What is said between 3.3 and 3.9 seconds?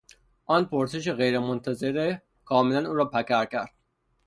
کرد.